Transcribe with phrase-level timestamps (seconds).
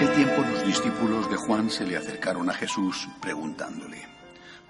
[0.00, 4.08] aquel tiempo los discípulos de Juan se le acercaron a Jesús preguntándole,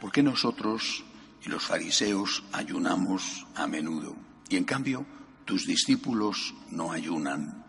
[0.01, 1.05] ¿por qué nosotros
[1.47, 4.17] y los fariseos ayunamos a menudo
[4.49, 5.07] y en cambio
[5.45, 7.65] tus discípulos no ayunan?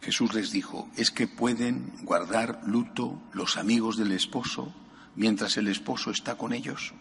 [0.00, 4.72] Jesús les dijo, ¿es que pueden guardar luto los amigos del esposo
[5.16, 6.94] mientras el esposo está con ellos?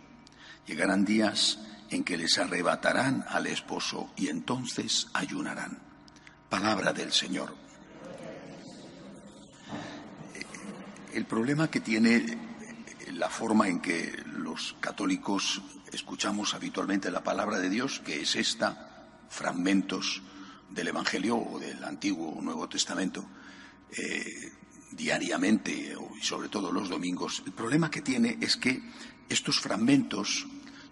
[0.66, 1.60] Llegarán días
[1.92, 5.78] en que les arrebatarán al esposo y entonces ayunarán.
[6.50, 7.66] Palabra del Señor.
[11.16, 12.26] El problema que tiene
[13.14, 15.62] la forma en que los católicos
[15.94, 20.22] escuchamos habitualmente la palabra de Dios, que es esta, fragmentos
[20.70, 23.26] del Evangelio o del Antiguo o Nuevo Testamento,
[23.98, 24.52] eh,
[24.92, 28.84] diariamente y sobre todo los domingos, el problema que tiene es que
[29.30, 30.46] estos fragmentos,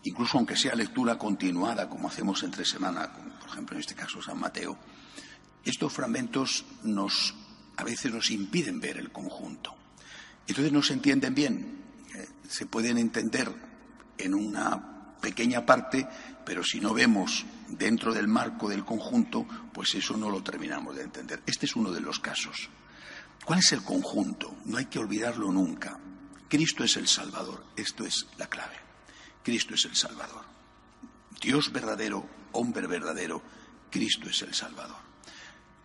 [0.05, 4.21] incluso aunque sea lectura continuada, como hacemos entre semana, como por ejemplo en este caso
[4.21, 4.77] San Mateo,
[5.65, 7.35] estos fragmentos nos,
[7.75, 9.82] a veces nos impiden ver el conjunto.
[10.47, 11.83] Entonces no se entienden bien,
[12.15, 13.53] eh, se pueden entender
[14.17, 16.07] en una pequeña parte,
[16.45, 21.03] pero si no vemos dentro del marco del conjunto, pues eso no lo terminamos de
[21.03, 21.41] entender.
[21.45, 22.69] Este es uno de los casos.
[23.45, 24.55] ¿Cuál es el conjunto?
[24.65, 25.97] No hay que olvidarlo nunca.
[26.49, 27.65] Cristo es el Salvador.
[27.75, 28.75] Esto es la clave.
[29.43, 30.43] Cristo es el Salvador.
[31.41, 33.41] Dios verdadero, hombre verdadero,
[33.89, 34.97] Cristo es el Salvador.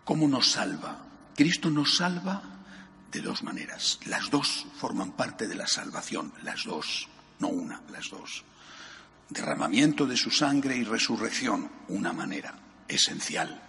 [0.03, 1.05] ¿Cómo nos salva?
[1.35, 2.58] Cristo nos salva
[3.11, 3.99] de dos maneras.
[4.05, 7.07] Las dos forman parte de la salvación, las dos,
[7.39, 8.43] no una, las dos.
[9.29, 12.55] Derramamiento de su sangre y resurrección, una manera
[12.87, 13.61] esencial,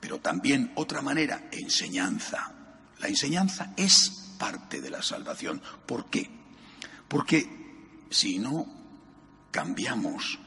[0.00, 2.52] pero también otra manera, enseñanza.
[2.98, 5.62] La enseñanza es parte de la salvación.
[5.86, 6.30] ¿Por qué?
[7.08, 8.66] Porque si no
[9.50, 10.38] cambiamos,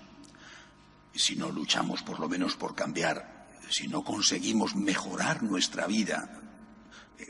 [1.13, 6.48] si no luchamos por lo menos por cambiar, si no conseguimos mejorar nuestra vida,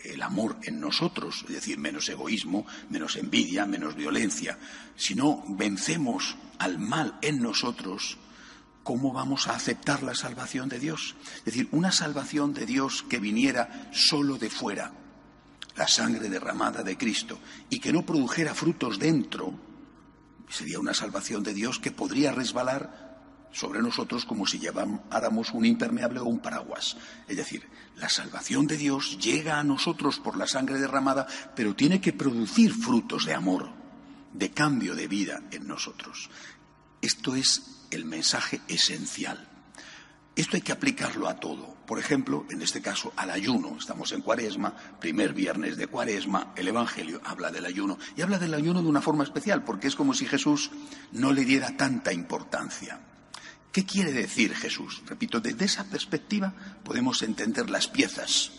[0.03, 4.57] el amor en nosotros, es decir, menos egoísmo, menos envidia, menos violencia.
[4.95, 8.17] Si no vencemos al mal en nosotros,
[8.83, 11.15] ¿cómo vamos a aceptar la salvación de Dios?
[11.37, 14.93] Es decir, una salvación de Dios que viniera solo de fuera,
[15.75, 17.39] la sangre derramada de Cristo,
[17.69, 19.59] y que no produjera frutos dentro,
[20.49, 23.08] sería una salvación de Dios que podría resbalar
[23.51, 26.97] sobre nosotros como si lleváramos un impermeable o un paraguas.
[27.27, 31.99] Es decir, la salvación de Dios llega a nosotros por la sangre derramada, pero tiene
[31.99, 33.69] que producir frutos de amor,
[34.33, 36.29] de cambio de vida en nosotros.
[37.01, 39.47] Esto es el mensaje esencial.
[40.35, 41.75] Esto hay que aplicarlo a todo.
[41.85, 43.75] Por ejemplo, en este caso, al ayuno.
[43.77, 47.97] Estamos en cuaresma, primer viernes de cuaresma, el Evangelio habla del ayuno.
[48.15, 50.71] Y habla del ayuno de una forma especial, porque es como si Jesús
[51.11, 53.01] no le diera tanta importancia.
[53.71, 55.01] ¿Qué quiere decir Jesús?
[55.05, 56.53] Repito, desde esa perspectiva
[56.83, 58.51] podemos entender las piezas.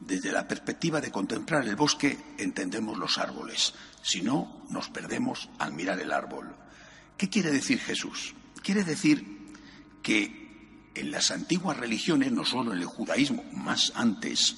[0.00, 3.74] Desde la perspectiva de contemplar el bosque entendemos los árboles.
[4.02, 6.56] Si no, nos perdemos al mirar el árbol.
[7.18, 8.34] ¿Qué quiere decir Jesús?
[8.62, 9.52] Quiere decir
[10.02, 14.56] que en las antiguas religiones, no solo en el judaísmo, más antes,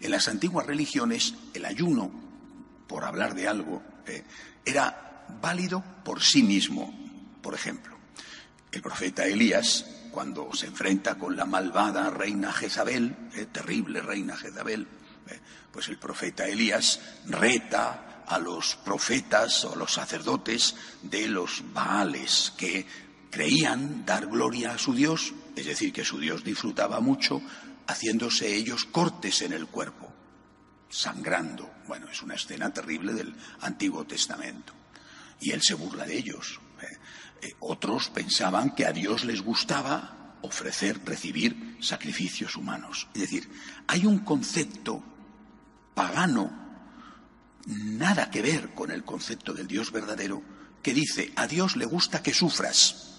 [0.00, 2.10] en las antiguas religiones el ayuno,
[2.88, 4.24] por hablar de algo, eh,
[4.64, 6.92] era válido por sí mismo.
[7.40, 7.96] Por ejemplo,
[8.74, 14.82] el profeta Elías, cuando se enfrenta con la malvada reina Jezabel, eh, terrible reina Jezabel,
[14.82, 15.40] eh,
[15.72, 22.52] pues el profeta Elías reta a los profetas o a los sacerdotes de los Baales
[22.56, 22.86] que
[23.30, 27.42] creían dar gloria a su Dios, es decir, que su Dios disfrutaba mucho
[27.86, 30.12] haciéndose ellos cortes en el cuerpo,
[30.88, 31.70] sangrando.
[31.86, 34.72] Bueno, es una escena terrible del Antiguo Testamento.
[35.40, 36.60] Y él se burla de ellos.
[37.42, 43.08] Eh, otros pensaban que a Dios les gustaba ofrecer, recibir sacrificios humanos.
[43.14, 43.50] Es decir,
[43.86, 45.02] hay un concepto
[45.94, 46.50] pagano,
[47.66, 50.42] nada que ver con el concepto del Dios verdadero,
[50.82, 53.10] que dice, a Dios le gusta que sufras.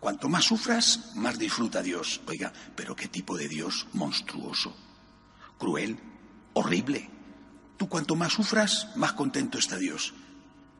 [0.00, 2.20] Cuanto más sufras, más disfruta Dios.
[2.26, 4.76] Oiga, pero qué tipo de Dios monstruoso,
[5.58, 5.98] cruel,
[6.54, 7.10] horrible.
[7.76, 10.14] Tú cuanto más sufras, más contento está Dios.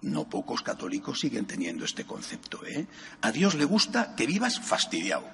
[0.03, 2.65] No pocos católicos siguen teniendo este concepto.
[2.65, 2.87] ¿eh?
[3.21, 5.29] A Dios le gusta que vivas fastidiado,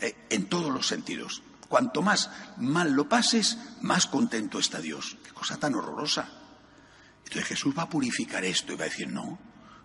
[0.00, 0.14] ¿eh?
[0.30, 1.42] en todos los sentidos.
[1.68, 5.16] Cuanto más mal lo pases, más contento está Dios.
[5.24, 6.28] Qué cosa tan horrorosa.
[7.24, 9.38] Entonces Jesús va a purificar esto y va a decir, no,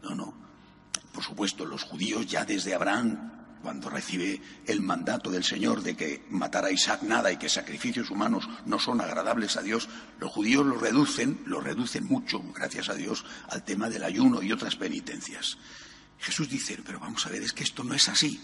[0.03, 0.33] no, no.
[1.13, 6.25] Por supuesto, los judíos ya desde Abraham cuando recibe el mandato del Señor de que
[6.29, 9.89] matar a Isaac nada y que sacrificios humanos no son agradables a Dios,
[10.19, 14.51] los judíos lo reducen, lo reducen mucho, gracias a Dios, al tema del ayuno y
[14.51, 15.57] otras penitencias.
[16.19, 18.39] Jesús dice, pero vamos a ver, es que esto no es así.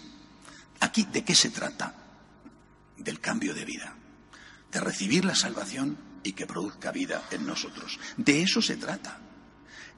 [0.80, 1.94] Aquí, ¿de qué se trata?
[2.96, 3.94] Del cambio de vida,
[4.72, 7.98] de recibir la salvación y que produzca vida en nosotros.
[8.16, 9.18] De eso se trata.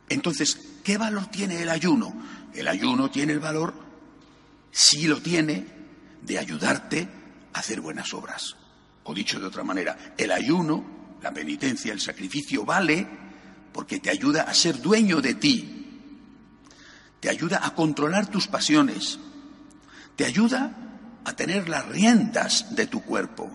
[0.09, 2.15] Entonces, ¿qué valor tiene el ayuno?
[2.55, 3.88] El ayuno tiene el valor,
[4.71, 5.67] si lo tiene,
[6.23, 7.09] de ayudarte
[7.53, 8.57] a hacer buenas obras.
[9.05, 13.07] O dicho de otra manera, el ayuno, la penitencia, el sacrificio vale
[13.73, 15.79] porque te ayuda a ser dueño de ti,
[17.21, 19.19] te ayuda a controlar tus pasiones,
[20.17, 20.73] te ayuda
[21.25, 23.51] a tener las riendas de tu cuerpo.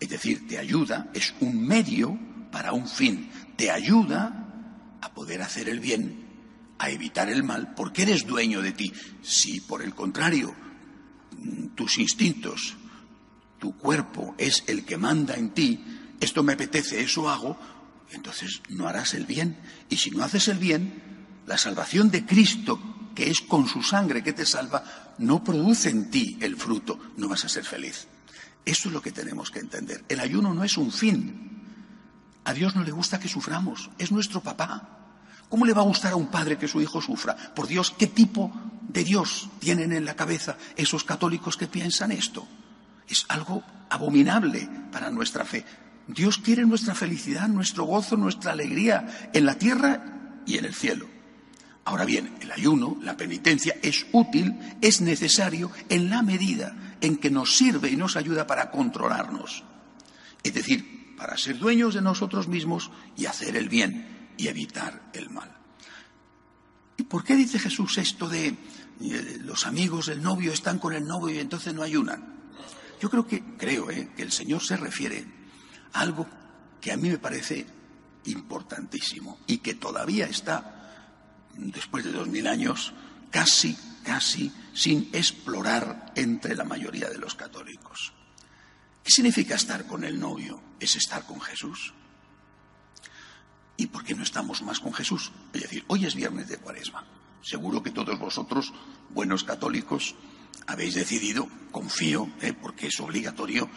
[0.00, 2.18] Es decir, te ayuda, es un medio
[2.52, 4.48] para un fin, te ayuda
[5.00, 6.27] a poder hacer el bien,
[6.78, 8.92] a evitar el mal, porque eres dueño de ti.
[9.22, 10.54] Si, por el contrario,
[11.74, 12.76] tus instintos,
[13.58, 15.84] tu cuerpo es el que manda en ti,
[16.20, 17.58] esto me apetece, eso hago,
[18.12, 19.58] entonces no harás el bien.
[19.88, 21.02] Y si no haces el bien,
[21.46, 26.10] la salvación de Cristo, que es con su sangre que te salva, no produce en
[26.10, 28.06] ti el fruto, no vas a ser feliz.
[28.64, 30.04] Eso es lo que tenemos que entender.
[30.08, 31.58] El ayuno no es un fin,
[32.44, 34.97] a Dios no le gusta que suframos, es nuestro papá.
[35.48, 37.34] ¿Cómo le va a gustar a un padre que su hijo sufra?
[37.54, 38.52] Por Dios, ¿qué tipo
[38.82, 42.46] de Dios tienen en la cabeza esos católicos que piensan esto?
[43.08, 45.64] Es algo abominable para nuestra fe.
[46.06, 51.06] Dios quiere nuestra felicidad, nuestro gozo, nuestra alegría en la tierra y en el cielo.
[51.86, 57.30] Ahora bien, el ayuno, la penitencia es útil, es necesario en la medida en que
[57.30, 59.64] nos sirve y nos ayuda para controlarnos.
[60.42, 65.28] Es decir, para ser dueños de nosotros mismos y hacer el bien y evitar el
[65.28, 65.54] mal.
[66.96, 71.06] ¿Y por qué dice Jesús esto de eh, los amigos del novio están con el
[71.06, 72.38] novio y entonces no ayunan?
[73.00, 75.24] Yo creo que, creo, eh, que el Señor se refiere
[75.92, 76.26] a algo
[76.80, 77.66] que a mí me parece
[78.24, 81.14] importantísimo y que todavía está,
[81.54, 82.92] después de dos mil años,
[83.30, 88.12] casi, casi sin explorar entre la mayoría de los católicos.
[89.02, 90.60] ¿Qué significa estar con el novio?
[90.78, 91.94] Es estar con Jesús.
[93.78, 95.30] ¿Y por qué no estamos más con Jesús?
[95.52, 97.06] Es decir, hoy es viernes de cuaresma.
[97.42, 98.72] Seguro que todos vosotros,
[99.10, 100.16] buenos católicos,
[100.66, 102.52] habéis decidido, confío, ¿eh?
[102.52, 103.70] porque es obligatorio,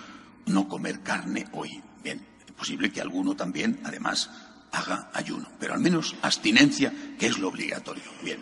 [0.47, 1.83] no comer carne hoy.
[2.03, 4.31] Bien, es posible que alguno también, además,
[4.71, 8.03] haga ayuno, pero al menos abstinencia, que es lo obligatorio.
[8.23, 8.39] Bien,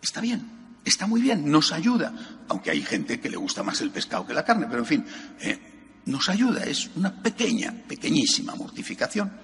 [0.00, 3.90] está bien, está muy bien, nos ayuda, aunque hay gente que le gusta más el
[3.90, 5.06] pescado que la carne, pero en fin,
[5.40, 6.00] ¿eh?
[6.06, 9.43] nos ayuda, es una pequeña, pequeñísima mortificación,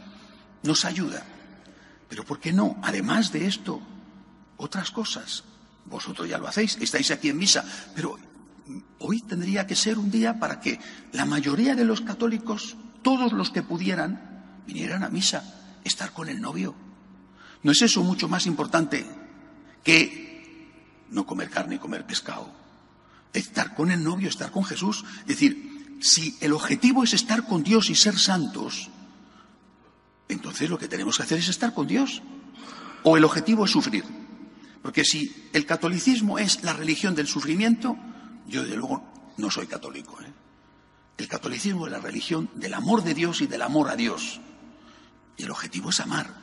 [0.63, 1.25] nos ayuda.
[2.09, 2.77] Pero ¿por qué no?
[2.83, 3.81] Además de esto,
[4.57, 5.45] otras cosas.
[5.87, 7.65] Vosotros ya lo hacéis, estáis aquí en misa,
[7.95, 8.19] pero
[8.99, 10.79] hoy tendría que ser un día para que
[11.13, 15.43] la mayoría de los católicos, todos los que pudieran, vinieran a misa,
[15.85, 16.75] estar con el novio.
[17.63, 19.07] ¿No es eso mucho más importante
[19.83, 22.53] que no comer carne y comer pescado?
[23.33, 25.05] Estar con el novio, estar con Jesús.
[25.23, 28.91] Es decir, si el objetivo es estar con Dios y ser santos,
[30.33, 32.23] entonces lo que tenemos que hacer es estar con Dios.
[33.03, 34.05] O el objetivo es sufrir.
[34.83, 37.97] Porque si el catolicismo es la religión del sufrimiento,
[38.47, 39.05] yo de luego
[39.37, 40.21] no soy católico.
[40.23, 40.33] ¿eh?
[41.19, 44.41] El catolicismo es la religión del amor de Dios y del amor a Dios.
[45.37, 46.35] Y el objetivo es amar.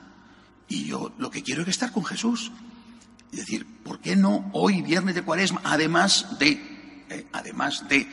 [0.67, 2.51] Y yo lo que quiero es estar con Jesús.
[3.31, 6.51] Es decir, ¿por qué no hoy, viernes de cuaresma, además de,
[7.09, 8.07] eh, además de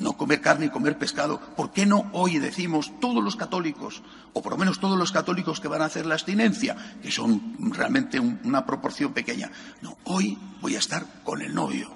[0.00, 1.38] no comer carne y comer pescado.
[1.54, 4.02] ¿Por qué no hoy decimos todos los católicos,
[4.32, 7.56] o por lo menos todos los católicos que van a hacer la abstinencia, que son
[7.72, 9.50] realmente una proporción pequeña?
[9.82, 11.92] No, hoy voy a estar con el novio,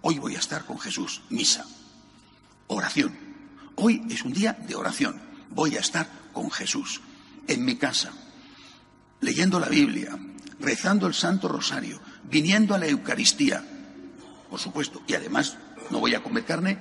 [0.00, 1.66] hoy voy a estar con Jesús, misa,
[2.68, 3.16] oración.
[3.76, 7.02] Hoy es un día de oración, voy a estar con Jesús,
[7.46, 8.12] en mi casa,
[9.20, 10.18] leyendo la Biblia,
[10.58, 13.62] rezando el Santo Rosario, viniendo a la Eucaristía,
[14.48, 15.58] por supuesto, y además
[15.90, 16.78] no voy a comer carne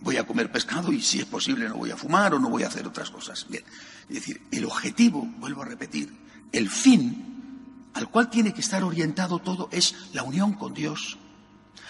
[0.00, 2.62] voy a comer pescado y si es posible no voy a fumar o no voy
[2.62, 3.46] a hacer otras cosas.
[3.48, 3.64] Bien,
[4.08, 6.12] es decir, el objetivo, vuelvo a repetir,
[6.52, 11.18] el fin al cual tiene que estar orientado todo es la unión con Dios,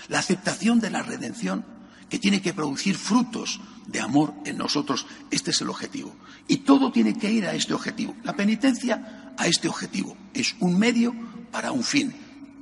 [0.09, 1.65] la aceptación de la redención
[2.09, 5.07] que tiene que producir frutos de amor en nosotros.
[5.31, 6.15] Este es el objetivo.
[6.49, 8.17] Y todo tiene que ir a este objetivo.
[8.25, 10.17] La penitencia a este objetivo.
[10.35, 11.15] Es un medio
[11.53, 12.13] para un fin.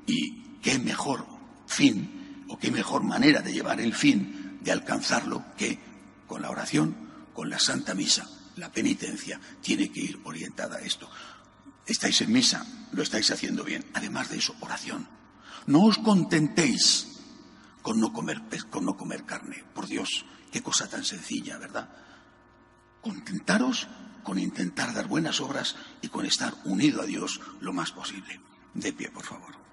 [0.06, 1.26] Y qué mejor
[1.66, 5.78] fin o qué mejor manera de llevar el fin de alcanzarlo que
[6.26, 6.94] con la oración,
[7.32, 11.08] con la Santa Misa, la penitencia tiene que ir orientada a esto.
[11.86, 13.82] Estáis en misa, lo estáis haciendo bien.
[13.94, 15.08] Además de eso, oración.
[15.66, 17.08] No os contentéis
[17.80, 19.64] con no comer, con no comer carne.
[19.74, 21.88] Por Dios, qué cosa tan sencilla, ¿verdad?
[23.00, 23.88] Contentaros
[24.22, 28.38] con intentar dar buenas obras y con estar unido a Dios lo más posible.
[28.74, 29.67] De pie, por favor.